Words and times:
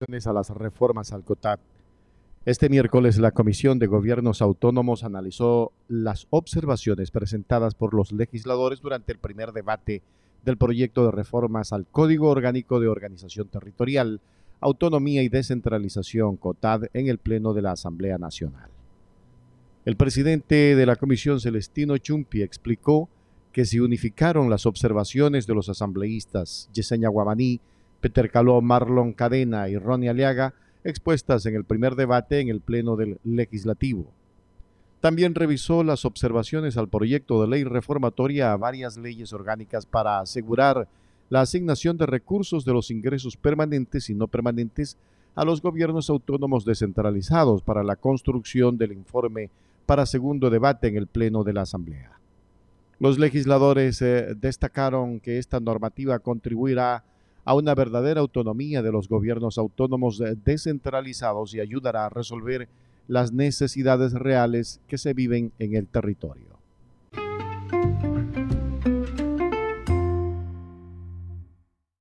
a 0.00 0.32
las 0.32 0.50
reformas 0.50 1.12
al 1.12 1.24
COTAD. 1.24 1.58
Este 2.44 2.68
miércoles 2.68 3.18
la 3.18 3.32
Comisión 3.32 3.80
de 3.80 3.88
Gobiernos 3.88 4.40
Autónomos 4.40 5.02
analizó 5.02 5.72
las 5.88 6.28
observaciones 6.30 7.10
presentadas 7.10 7.74
por 7.74 7.94
los 7.94 8.12
legisladores 8.12 8.80
durante 8.80 9.10
el 9.10 9.18
primer 9.18 9.50
debate 9.50 10.02
del 10.44 10.56
proyecto 10.56 11.04
de 11.04 11.10
reformas 11.10 11.72
al 11.72 11.84
Código 11.84 12.28
Orgánico 12.28 12.78
de 12.78 12.86
Organización 12.86 13.48
Territorial, 13.48 14.20
Autonomía 14.60 15.24
y 15.24 15.28
Descentralización 15.28 16.36
COTAD 16.36 16.84
en 16.92 17.08
el 17.08 17.18
Pleno 17.18 17.52
de 17.52 17.62
la 17.62 17.72
Asamblea 17.72 18.18
Nacional. 18.18 18.70
El 19.84 19.96
presidente 19.96 20.76
de 20.76 20.86
la 20.86 20.94
Comisión 20.94 21.40
Celestino 21.40 21.98
Chumpi 21.98 22.42
explicó 22.42 23.08
que 23.50 23.64
se 23.64 23.80
unificaron 23.80 24.48
las 24.48 24.64
observaciones 24.64 25.48
de 25.48 25.54
los 25.54 25.68
asambleístas 25.68 26.70
Yesenia 26.72 27.08
Guamaní, 27.08 27.60
Peter 28.00 28.30
Caló, 28.30 28.60
Marlon 28.60 29.12
Cadena 29.12 29.68
y 29.68 29.76
Ronnie 29.76 30.08
Aliaga, 30.08 30.54
expuestas 30.84 31.44
en 31.46 31.54
el 31.54 31.64
primer 31.64 31.94
debate 31.94 32.40
en 32.40 32.48
el 32.48 32.60
Pleno 32.60 32.96
del 32.96 33.18
Legislativo. 33.24 34.12
También 35.00 35.34
revisó 35.34 35.84
las 35.84 36.04
observaciones 36.04 36.76
al 36.76 36.88
proyecto 36.88 37.40
de 37.40 37.48
ley 37.48 37.64
reformatoria 37.64 38.52
a 38.52 38.56
varias 38.56 38.96
leyes 38.96 39.32
orgánicas 39.32 39.86
para 39.86 40.20
asegurar 40.20 40.88
la 41.30 41.40
asignación 41.42 41.96
de 41.98 42.06
recursos 42.06 42.64
de 42.64 42.72
los 42.72 42.90
ingresos 42.90 43.36
permanentes 43.36 44.10
y 44.10 44.14
no 44.14 44.26
permanentes 44.26 44.96
a 45.34 45.44
los 45.44 45.62
gobiernos 45.62 46.10
autónomos 46.10 46.64
descentralizados 46.64 47.62
para 47.62 47.84
la 47.84 47.96
construcción 47.96 48.76
del 48.76 48.92
informe 48.92 49.50
para 49.86 50.04
segundo 50.04 50.50
debate 50.50 50.88
en 50.88 50.96
el 50.96 51.06
Pleno 51.06 51.44
de 51.44 51.52
la 51.52 51.62
Asamblea. 51.62 52.18
Los 52.98 53.18
legisladores 53.18 54.02
eh, 54.02 54.34
destacaron 54.36 55.20
que 55.20 55.38
esta 55.38 55.60
normativa 55.60 56.18
contribuirá 56.18 56.96
a 56.96 57.04
una 57.54 57.74
verdadera 57.74 58.20
autonomía 58.20 58.82
de 58.82 58.92
los 58.92 59.08
gobiernos 59.08 59.58
autónomos 59.58 60.20
eh, 60.20 60.36
descentralizados 60.44 61.54
y 61.54 61.60
ayudará 61.60 62.06
a 62.06 62.10
resolver 62.10 62.68
las 63.06 63.32
necesidades 63.32 64.12
reales 64.12 64.80
que 64.86 64.98
se 64.98 65.14
viven 65.14 65.52
en 65.58 65.74
el 65.74 65.86
territorio. 65.86 66.47